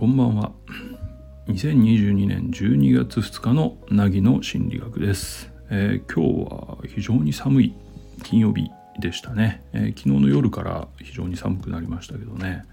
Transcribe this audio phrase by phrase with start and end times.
[0.00, 0.52] こんばんは。
[1.48, 7.74] 2022年12月2日の凪の心理学です、えー今日は非常に寒い
[8.22, 12.64] 金曜日でしたね、えー昨日の夜から非常に寒くなりましたけどね、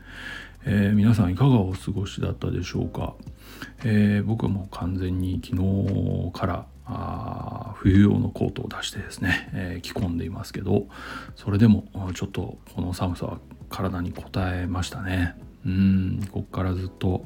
[0.63, 3.13] えー皆さんいかがお過ごしだったでしょうか、
[3.83, 10.87] えー僕はもう完全に昨日からあー冬用のコートを出してですね、えー着込んでいますけど
[11.35, 15.35] それでもちょっとこの寒さは体に応えましたね。
[15.65, 17.25] うんこっからずっと、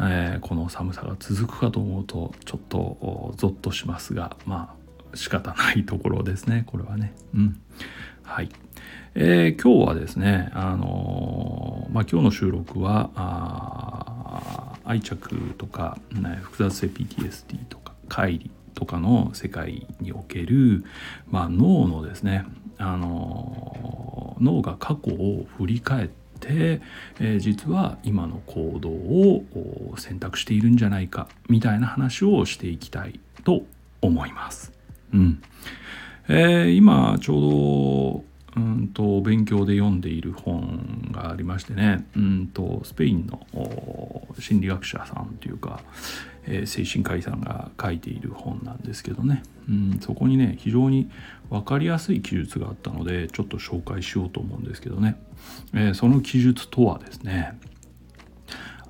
[0.00, 4.74] えーこの寒さが続くかと思うとちょっとおゾッとしますがま
[5.12, 7.14] あ仕方ないところですねこれはね。
[7.34, 7.60] うん。
[8.22, 8.48] はい。
[9.14, 20.84] えー今日はですねあのーまあ今日の収録はあ愛着とか、ね、複雑性 PTSD とか乖離とかの世界における、
[21.30, 22.44] まあ、脳のですね、
[22.78, 33.64] あのー脳が過去を振り返って、えー実は今の行動を選択しているんじゃないかみたいな話をしていきたいと
[34.00, 34.72] 思います。
[35.12, 35.42] うん
[36.28, 38.24] えー今ちょうど
[38.56, 43.44] うんと勉強で読んでいる本がありましてねうんとスペインの
[44.38, 45.80] 心理学者さんというか、
[46.46, 51.10] えー精神科医さんが書いている本なんですけどね、うん、そこにね非常に
[51.50, 55.16] 分かりやすい記述があったのでちょっと紹介しようと思うんですけどね、
[55.74, 57.58] えーその記述とはですね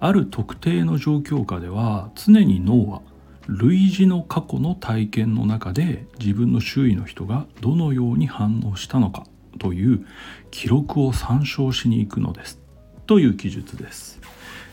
[0.00, 3.02] ある特定の状況下では常に脳は
[3.46, 9.24] 類似の過去の体験の中で自分の周囲の人がどのように反応したのか
[9.58, 10.06] という
[10.50, 12.60] 記録を参照しに行くのです。
[13.06, 14.20] という記述です。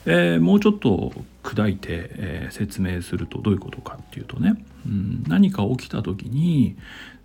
[0.06, 1.14] えーもうちょっと
[1.44, 6.76] 砕いて、えー説明するとどういうことかっていうとね、うん、何か起きた時に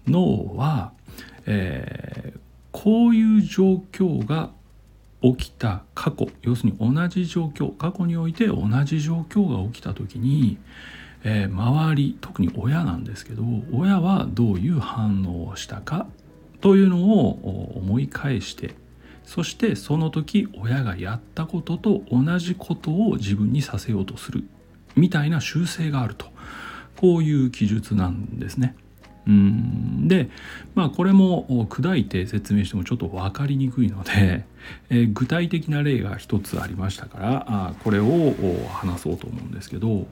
[0.06, 0.92] 脳は、
[1.46, 2.38] えー
[2.72, 4.50] こういう状況が
[5.22, 10.58] 起きた過去要するに同じ状況過去において同じ状況が起きた時に、
[11.24, 13.42] えー周り特に親なんですけど
[13.72, 16.06] 親はどういう反応をしたか
[16.60, 18.74] というのを思い返して
[19.26, 24.44] そしてその時親がやったことと同じことを自分にさせようとする
[24.94, 26.34] みたいな習性があると。
[26.96, 28.74] こういう記述なんですね。
[29.26, 30.08] うん。
[30.08, 30.30] で
[30.74, 34.44] まあこれも砕いて説明してもちょっと分かりにくいので、
[34.90, 38.34] えー具体的な例が一つありましたからあこれを
[38.68, 40.08] 話そうと思うんですけど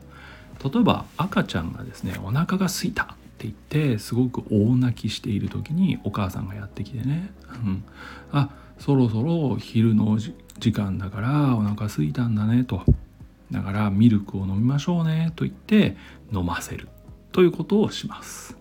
[0.62, 3.06] 例えば赤ちゃんがですねお腹が空いたっ
[3.38, 7.31] て言ってすごく大泣きしている時にお母さんがやってきてね
[7.64, 7.84] 「うん、
[8.31, 10.19] あそろそろ昼の
[10.59, 12.83] 時間だからお腹空いたんだね」と
[13.51, 15.97] 「だからミルクを飲みましょうね」と言って
[16.33, 16.89] 飲ませる
[17.33, 18.59] ということをします。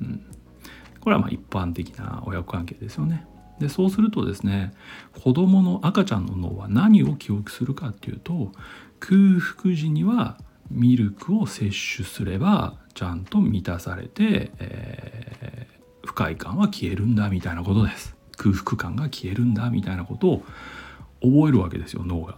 [0.00, 0.20] うん、
[1.00, 3.26] これはま一般的な親子関係ですよね。
[3.58, 4.72] でそうするとですね
[5.22, 8.50] 子供の赤ちゃんの脳は何を記憶するかっていうと
[8.98, 10.38] 空腹時には
[10.70, 20.44] ミルクを摂取すればちゃんと満たされて、えー不快感は消えるんだみたいなことです空腹感が消えるんだみたいなことを
[21.22, 22.36] 覚えるわけですよ脳が。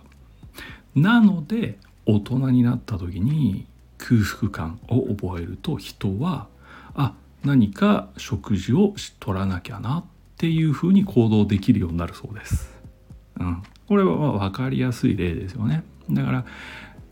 [0.94, 3.66] なので大人になった時に
[3.98, 6.48] 空腹感を覚えると人は
[6.94, 7.14] あ
[7.44, 10.04] 何か食事を取らなきゃなっ
[10.38, 12.70] ていうふうに行動できるようになるそうです。
[13.38, 15.84] うん、これはまあ分かりやすい例ですよね。
[16.10, 16.44] だから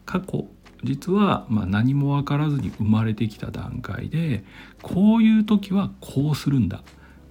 [0.07, 0.47] 過去
[0.83, 4.45] 実はまあ何も分からずに生まれてきた段階で
[4.83, 6.83] こういう時はこうするんだ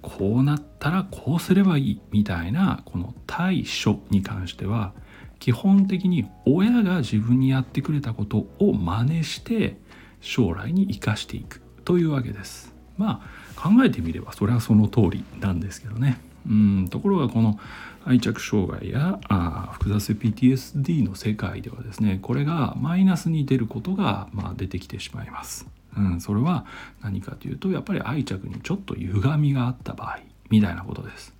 [0.04, 4.92] こうなったらこうすればいいみたいなこの対処に関しては
[5.38, 9.78] 基本的に親が自分にやってくれたことを真似して
[10.20, 12.74] 将来に生かしていくというわけです。
[12.96, 13.22] ま
[13.56, 16.20] あ考えてみればそれはその通りなんですけどね。
[16.46, 17.58] うんところがこの
[18.04, 25.66] 愛着障害やあ複雑性 PTSD の世界ではですねこれがマイナスに出ることが、まあ、出てきてしまいます。
[25.96, 26.66] うん、それは
[27.02, 31.34] 何かというとやっぱり愛着にちょっと歪みがあった場合みたいなことです。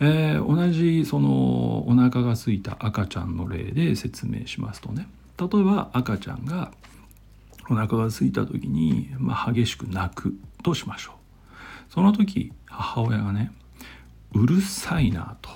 [0.00, 5.08] えー同じそのお腹が空いた赤ちゃんの例で説明しますとね。
[5.38, 6.72] 例えば赤ちゃんが
[7.70, 11.92] お腹が空いた時に、まあ、激しく泣くとしましょう。
[11.92, 13.52] その時母親がね
[14.32, 15.50] うるさいなと、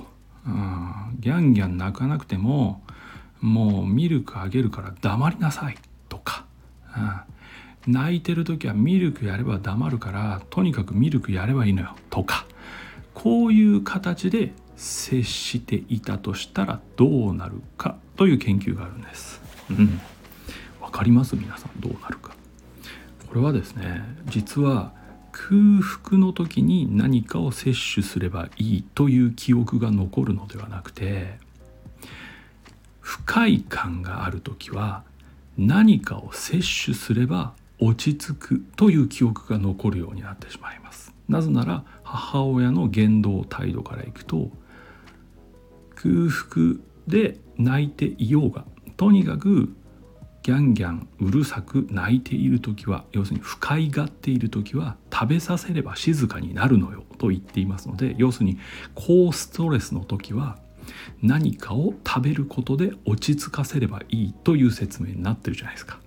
[0.47, 2.82] うん、ギャンギャン泣かなくても
[3.41, 5.76] もうミルクあげるから黙りなさい
[6.08, 6.44] とか、
[6.97, 7.20] うん、
[7.86, 12.46] 泣いてる時はミルクやれば黙るからとにかくミルクやればいいのよとか
[13.12, 19.40] こういう形で接していたとしたらどうなるかという研究があるんです。
[19.70, 20.00] うん、
[20.81, 21.36] わかります？
[21.36, 22.34] 皆さんどうなるか。
[23.28, 24.92] これはですね実は
[25.32, 31.38] 空腹の時に何かを摂取すればいいという記憶が残るのではなくて
[33.00, 35.02] 不快感がある時は
[35.58, 36.52] 何かを摂
[36.86, 44.50] 取すれば落ち着くという記憶が残るようになってしまいますなぜなら母親の言動態度からいくと
[45.94, 46.76] 空腹
[47.06, 48.65] で泣いていようが
[48.97, 49.75] とにかく
[50.43, 58.59] ギャンギャンうるさく泣いている時は要するに不快がっている時は食べさせれば静かになるのよと言っていますので要するに
[58.94, 60.59] 高ストレスの時は
[61.23, 65.99] 何かを食べることで落ち着かせればいいという説明になってるじゃないですか。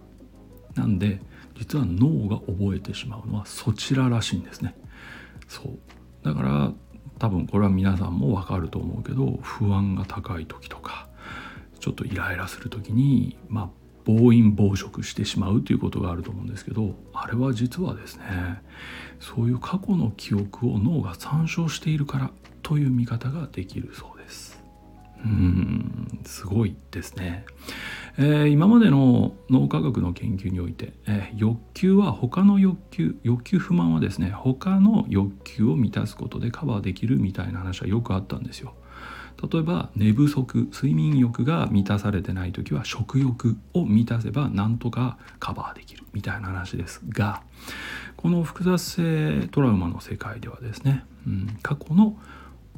[0.75, 1.19] なんで
[1.57, 4.75] 実は脳が覚えてしまうのはそちららしいんですね。
[5.47, 5.77] そう
[6.23, 6.73] だから
[7.19, 11.07] 多分これは皆さんもわかると思うけど不安が高い時とか
[11.79, 13.69] ちょっとイライラする時にまあ
[14.05, 18.23] 暴飲暴食してしまうということがあると思うんですけどあれは実はですね
[19.19, 22.31] そういう過去の記憶を脳が参照しているから
[22.61, 24.61] という見方ができるそうです。
[25.25, 27.45] うんすごいですね、
[28.19, 38.73] えー、今までの脳科学の研究において、えー、欲求は他の欲求欲求不満はですね他の欲求を満たすことでカバーできるみたいな話はよくあったんですよ。
[39.51, 47.43] 例えば寝不足睡眠欲が満たされてない時は食欲を満たせばなんとかカバーできるみたいな話ですが
[48.15, 52.17] この複雑性トラウマの世界ではですね、うん、過去の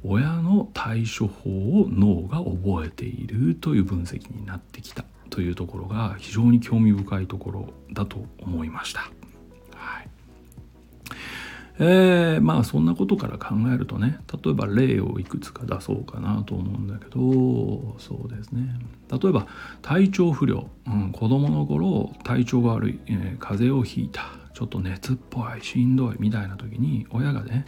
[0.03, 1.49] 親の対処法
[1.81, 5.05] を脳が覚えているという分析になってきた。
[5.29, 9.01] というところが非常に興味深いところだと思いました。
[9.75, 10.09] はい。
[11.81, 18.77] えー、まあそんなことから考えるとね例えば例をいくつか出そうかなと思うんだけどそうですね。
[19.09, 19.47] 例えば
[19.81, 24.23] 体調不良、うん、子供の頃体調が悪い、えー、風邪をひいた。
[24.53, 25.63] ちょっと熱っぽい。
[25.63, 26.15] しんどい。
[26.19, 27.65] みたいな時に親がね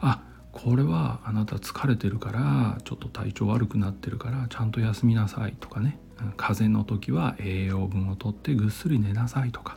[0.00, 5.54] あこれはあなた疲れてるからちょっと体調悪くなってるからちゃんと休みなさい。
[5.60, 5.98] とかね。
[6.36, 9.76] 風邪の時は栄養分をとってぐっすり寝なさいとか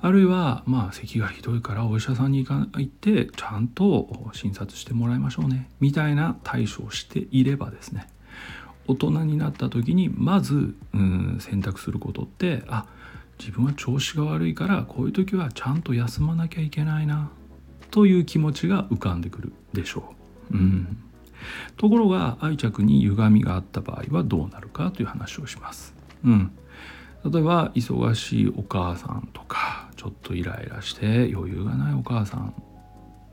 [0.00, 8.08] あるいはまあ咳がひどいからお医者さんに行ってちゃんと診察してもらいましょうねみたいな対処をしていればですね
[8.86, 12.86] 大人になった時にまず、うん、選択することってあ
[13.38, 17.30] 自分は調子が悪いからこういう時はちゃんと休まなきゃいけないな
[17.90, 20.14] という気持ちが浮かんでくるでしょ
[20.50, 20.56] う。
[20.56, 20.96] うん、
[21.76, 25.94] ところが愛着に歪みがあった場合はどうなるかという話をします。
[26.24, 26.52] うん、
[27.24, 32.54] 例えば忙しいお母さんとかちょっとイライラして余裕がないお母さん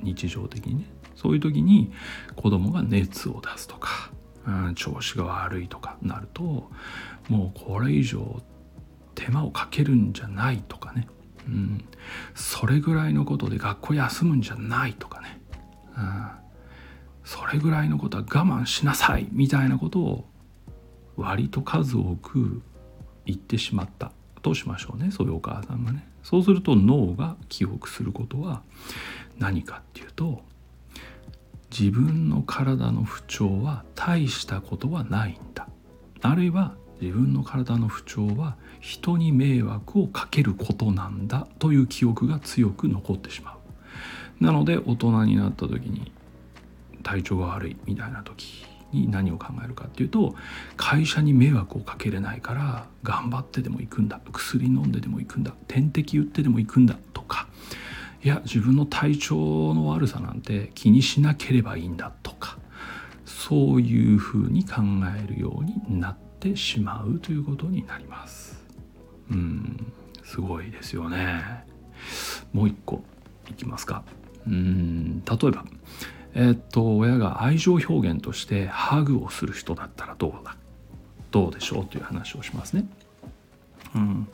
[0.01, 0.85] 日常的にね
[1.15, 1.91] そういう時に
[2.35, 4.11] 子供が熱を出すとか、
[4.45, 6.69] うん、調子が悪いとかなると
[7.29, 8.41] もうこれ以上
[9.15, 11.07] 手間をかけるんじゃないとかね。
[11.47, 11.85] うん、
[12.33, 15.39] それぐらいのことで学校休むんじゃないとかね、
[15.95, 16.27] うん、
[17.25, 20.25] それぐらいのことは我慢しなさいみたいなことを
[21.17, 22.61] 割と数多く
[23.25, 24.11] 言ってしまった
[24.41, 25.11] としましょうね。
[25.11, 26.07] そういうお母さんがね。
[26.23, 28.61] そうすると脳が記憶することは
[29.37, 30.41] 何かっていうと
[31.77, 35.67] 自分の体の不調は大したことはないんだ。
[36.21, 43.57] あるいは自分の体の不調は人に迷惑をかけることなんだという記憶が強く残ってしま
[44.39, 44.43] う。
[44.43, 46.11] なので大人になった時に
[47.05, 50.35] 体調が悪いみたいな時に何を考えるかっていうと
[50.75, 57.47] 会社に迷惑をかけれないから頑張ってでも行くんだ薬飲んででも行くんだ点滴打ってでも行くんだとか
[58.23, 62.57] いや自分の体調の悪さなんて気にしなければいいんだとか
[63.25, 64.81] そういうふうに考
[65.23, 68.65] えるようになってしまうということになります。
[69.29, 69.93] うん
[70.23, 71.65] すごいですよね。
[72.51, 73.03] もう一個
[73.49, 74.03] いきますか。
[74.47, 75.65] うん例えば
[76.35, 80.55] え、っと親が愛情表現としてハグをする人だったらどうだ？
[81.31, 81.85] どうでしょう？
[81.85, 82.85] という話をしますね。
[83.95, 84.27] うん、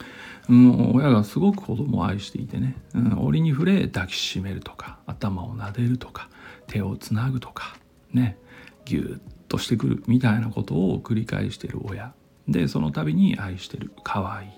[0.49, 6.29] もう親がすごく子供を愛していてね、うん、折に触れ抱きしめるとか頭を撫でるとか
[6.65, 7.77] 手をつなぐとか
[8.11, 8.37] ね
[8.85, 12.13] ぎゅっとしてくるみたいなことを繰り返している親。
[12.47, 14.49] でその度に愛してる可愛い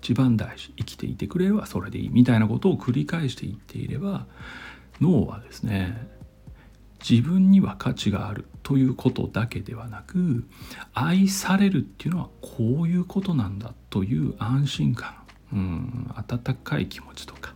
[0.00, 4.26] 一番大事生きていてくれればそれでいいみたいなことを繰り返していっていれば
[5.02, 6.08] 脳はですね
[7.08, 10.44] 自分には価値があるということだけではなく
[10.92, 15.14] 愛されるっていうのはこういうことなんだという安心感、
[15.52, 17.54] うん、温かい気持ちとか、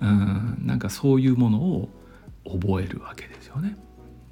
[0.00, 1.88] うん、なんかそういうものを
[2.44, 3.76] 覚えるわけですよね、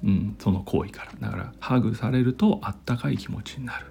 [0.03, 1.11] うん、その行為から。
[1.19, 3.87] だからハグされるとあったかい気持ちになる。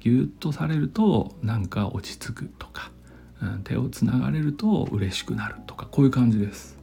[0.00, 2.90] ぎゅっとされるとなんか落ち着くとか、
[3.40, 5.86] うん、手をつながれると嬉しくなるとか。
[5.86, 6.81] こういう感じです。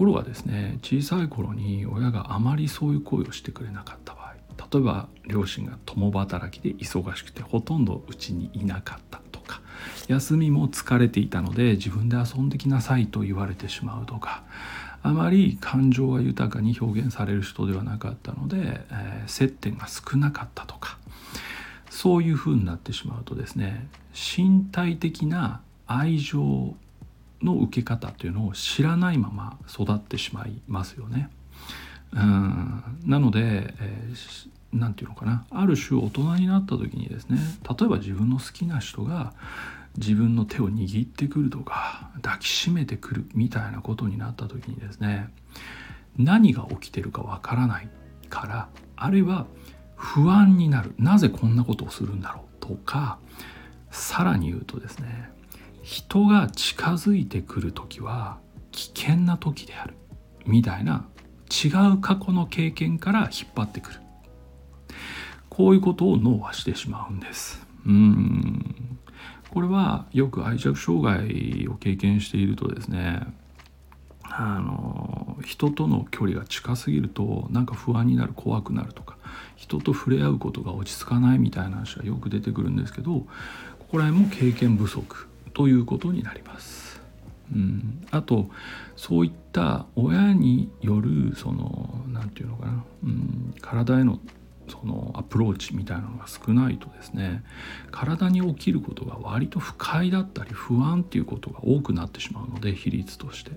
[0.00, 4.30] ころがですね小さい頃に親があまりそういう行為をしてくれなかった場合
[4.72, 9.60] 例えば両親が共働きで忙しくてほとんどうちにいなかったとか
[10.08, 14.42] 休みも疲れていたので自分で遊んできなさいと言われてしまうとか
[15.02, 20.96] あまり感情が豊かに表現される人ではなかったので、えー、接点が少なかったとか
[21.90, 26.74] そういうふうになってしまうとですね身体的な愛情
[27.42, 31.30] の受け方というのを知らないまま育ってしまいますよね。
[32.12, 32.82] うん。
[33.06, 35.46] なので、えー、何て言うのかな。
[35.50, 39.32] ある種大人になった時にですね例えば自分の好きな人が
[39.96, 45.28] 自分の手を握ってくるとか抱きしめてくるみたいなことになった時にですね
[46.16, 47.88] 何が起きてるかわからない
[48.28, 49.46] からあるいは
[49.96, 50.94] 不安になる。
[50.98, 53.18] なぜこんなことをするんだろうとか
[53.90, 55.30] さらに言うとですね
[55.90, 58.38] 人が近づいてくる時は
[58.70, 59.94] 危険な時である。
[60.46, 61.08] みたいな
[61.50, 64.00] 違う過去の経験から引っ張ってくる。
[65.48, 67.66] こういうことを脳はしてしまうんです。
[67.84, 68.98] うん。
[69.50, 73.26] これはよく愛着障害を経験しているとですね
[74.22, 79.16] あの人との距離が近すぎるとなんか不安になる怖くなるとか
[79.56, 83.26] 人と触れ合うことが落ち着かないみたいな話はよく出てくるんですけどこ
[83.90, 85.29] こら辺も経験不足。
[85.52, 87.00] ということになります。
[87.52, 88.48] うん、あと
[88.96, 94.20] そういった親によるその何て言うのかな、うん、体への
[94.68, 97.42] そのアプローチみたいなのが少ないとですね
[97.90, 103.52] 体に起きることが割と不快だったり不安っていうことが多くなってしまうので比率として。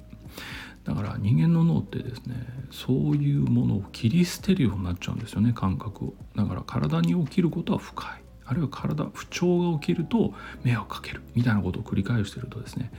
[0.83, 2.35] だから人間の脳ってですね
[2.69, 6.13] そういうものを切り捨てるようになっちゃうんですよね感覚を。
[6.35, 8.22] だから体に起きることは不快。
[8.53, 10.33] あるいは体不調が起きると
[10.63, 12.91] 迷惑かけるみたいなことを繰り返してるとですね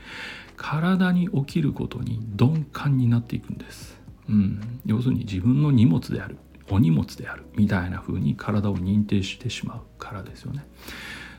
[0.56, 3.96] 体に起きることに鈍感になっていくんです、
[4.28, 10.66] うん、要するに自分の荷物であるお荷物であるみたいな風に体を認定してしまうからですよね。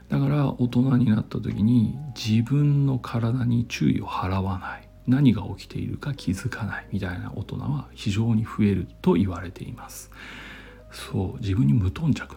[0.07, 4.87] だから大人になった時に自分の体に注意を払わない。
[5.07, 10.11] 何が起きているか気づかないみたいな大人は非常に増えると言われています。
[10.91, 12.35] そう自分に無頓着、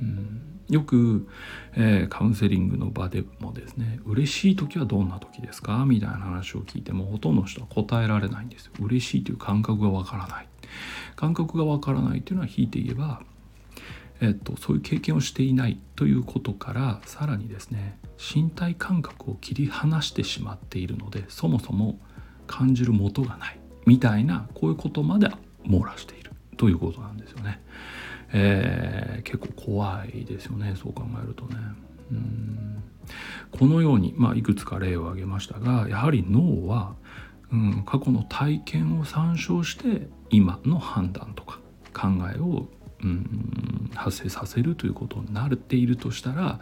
[0.00, 1.28] うん、よく、
[1.74, 5.84] えー、カウンセリングの場でもですね嬉しい時はどんな時ですか？
[5.86, 8.72] みたいな話を聞いてもほとんどの人は答えられないんですよ。
[8.80, 10.48] 嬉しいという感覚がわからない。
[11.16, 13.22] 感覚がわからないというのは引いて言えば、
[14.20, 21.98] えっと、そういう経験をしていないということからさらにですね身体感覚を切り離してしまっているのでそもそも
[22.46, 25.28] 感じる元がないみたいなこういうことまで
[25.64, 27.62] 網羅しているということなんですよね。
[28.32, 31.56] えー、結構怖いですよねそう考えるとね。
[32.12, 32.82] うん
[33.50, 36.96] このように、まあ、いくつか例を挙げましたがやはり脳は
[37.54, 41.60] うん、過去の体験を参照して今の判断とか
[41.92, 42.66] 考えを、
[43.02, 46.58] うん、発生させるということになっているとしたら、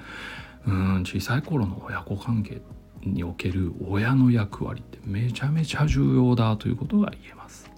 [0.66, 2.60] うん、小さい頃の親子関係
[3.02, 7.70] における親の役割ってめちゃめちゃ重要だということが言えます。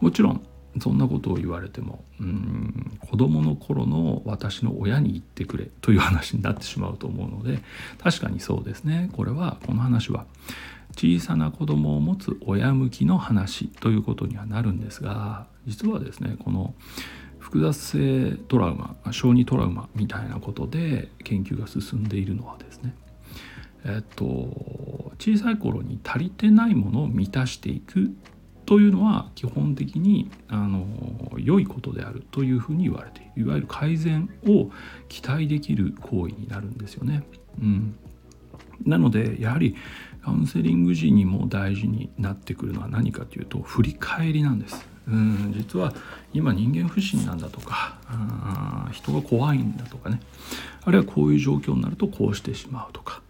[0.00, 0.42] もちろん
[0.80, 7.62] そんなことを言われてもうん子供の頃の私の親に言ってくれという話になってしまうと思うので
[8.02, 9.10] 確かにそうですね。
[9.12, 10.26] これはこの話は
[10.96, 16.74] 小さな子供を持つ親向きの話ということにはなるんですが実はですねこの
[17.38, 22.94] 複雑性トラウマ小児トラウマみたいなことで研究が進んでいるのはですね
[23.84, 24.24] えっと
[25.18, 28.10] 小さい頃に足りてないものを満たしていく
[28.66, 30.84] というのは基本的にあの
[31.38, 34.70] 良いことであるというふうに言われているいわゆる改善を
[35.08, 37.22] 期待できる行為になるんですよね。
[37.60, 37.96] うん、
[38.84, 39.76] なのでやはり
[40.22, 44.86] カウンセリング時にも大事になってくるのは何かというと振り返りなんです。
[45.06, 45.94] うん実は
[46.32, 47.96] 今人間不信なんだとか
[48.90, 50.20] 人が怖いんだとかね
[50.84, 53.22] あるいはこういう状況になるとこうしてしまうとか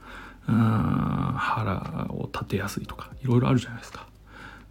[0.46, 4.06] 腹を立てやすいとかいろいろあるじゃないですか。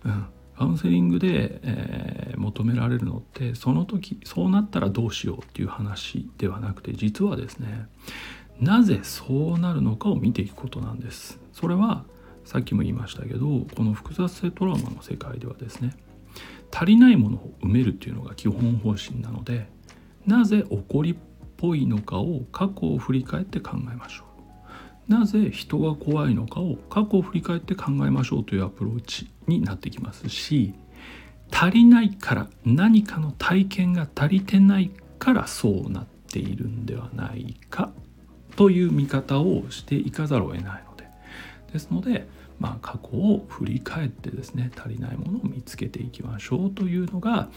[0.05, 0.25] うん
[0.57, 7.87] カウンセリングで、えー、求められるのってその時そうなったらどうしようっていう話ではなくて実はですね
[8.59, 11.39] なぜそうなるのかを見ていくことなんです。
[11.51, 12.05] それは
[12.45, 15.95] さっきも言いましたけどこの複雑性トラウマの世界ではですね
[16.71, 19.67] 足りないものを埋めるっていうのが基本方針なので
[20.25, 21.15] なぜ起こりっ
[21.57, 24.34] ぽいのかを過去を振り返って考えましょう
[25.07, 30.73] なぜ人が怖いのかを過去を振り返って考えましょうというアプローチになってきますし
[31.51, 37.91] 足りないから何かの体験が足りてないからそうなっているんではないか
[38.55, 41.07] という見方をしていかざるを得ないので。
[41.71, 42.27] ですので
[42.59, 47.49] まあ、過去を振り返ってですね足りないものを見つけていきましょうというのが、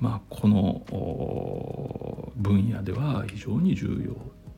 [0.00, 4.16] まあ、この分野では非常に重要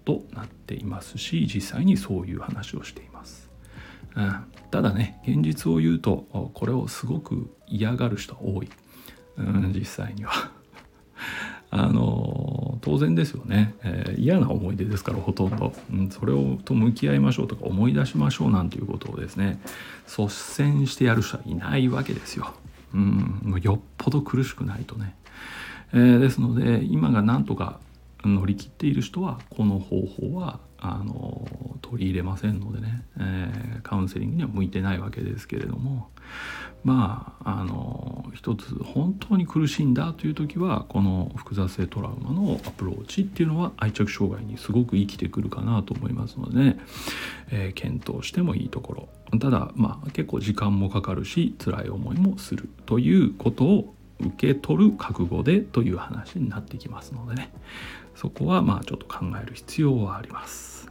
[0.09, 3.50] となっていますし実際にそういう話をしています。
[4.17, 8.71] うん、ただね現実を言うとこれをすごく嫌がる人は多い、
[9.37, 10.50] うん、実際には。
[11.71, 19.61] あの当然ですよね、えー、嫌な思い出ですからほとんど、うん、それをと向き合いましょうとか思い出しましょうなんていうことをですね
[20.07, 22.55] 率先してやる人はいないわけですよ。
[22.95, 25.15] うん、よっぽど苦しくないとね。
[25.93, 27.81] えー、ですので今が何とか
[28.35, 31.47] 乗り切っている人はこの方法はあの
[31.83, 36.11] 取り入れませんのでね、えー、カウンセリングには向いてないわけですけれども。
[36.85, 46.79] まああの一つ本当に苦しいんだという時はこの複雑性トラウマのアプローチっていうのは愛着障害にすごく生きてくるかなと思いますので、ね、
[47.51, 49.39] えー、検討してもいいところ。
[49.39, 57.53] ただまあ結構時間もかかるし辛い思いもするということを受け取る覚悟でという話になってきますのでね
[58.15, 60.91] そこはまあちょっと考える必要はあります。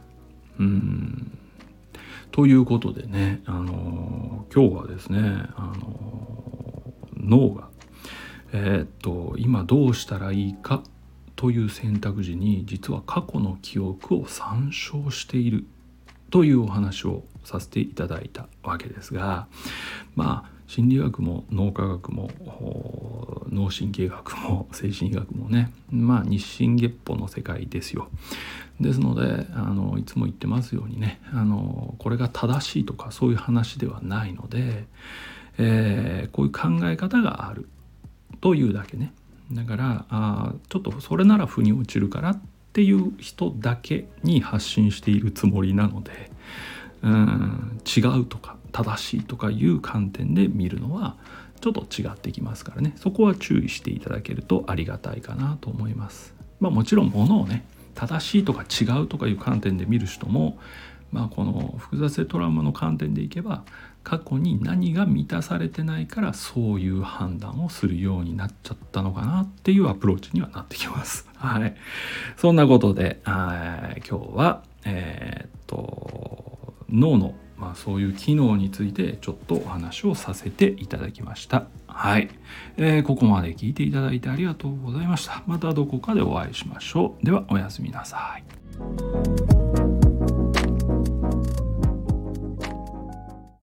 [0.58, 1.38] うん
[2.30, 5.18] ということでね、あの今日はですね、
[5.56, 7.68] あの脳が、
[8.52, 10.82] えー、っと今どうしたらいいか
[11.36, 15.66] という選択時に実は過去の記憶を参照している
[16.30, 19.46] というお話をさせていただいたわけですが
[20.16, 22.30] まあ心理学も脳科学も
[23.50, 28.08] 脳神経学も 精神医学もねまあ日進月歩の世界ですよ。
[28.78, 34.86] ですのであのいつも言ってますようにねあのこれが正しいとかそういう話ではないので、
[35.56, 37.66] えー、こういう考え方がある
[38.40, 39.12] というだけね
[39.50, 42.40] だからあちょっとそれなら腑に落ちるからっ
[42.72, 46.30] ていう人だけに発信しているつもりなので
[47.02, 51.16] うん違うとか正しいとかいう観点で見るのは
[51.60, 56.34] ちょっと違ってきますからねそこは注意していただけるとありがたいかなと思います。
[56.60, 60.58] まあ、もちろんものをね正しいとか違うとかいう観点で見る人も、
[61.12, 63.64] まあ、この複雑性トラウマの観点でいけば
[64.04, 71.28] 過去に何が満たされてないからそういう判断をするようになっちゃったのかなっていうアプローチにはなってきます。
[71.36, 71.74] はい、
[72.36, 81.66] そんなことで今日はえー、っと脳のまあ、そういう機能についてちょっとお話をさせていただきました。
[81.86, 82.30] はい、
[82.76, 85.42] えー、ここまで聞いていただいてありがとうございました。
[85.46, 87.24] またどこかでお会いしましょう。
[87.24, 89.87] ではおやすみなさい。